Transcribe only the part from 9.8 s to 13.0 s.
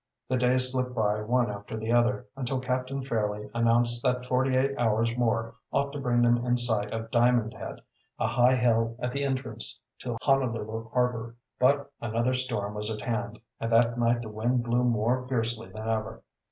to Honolulu harbor. But another storm was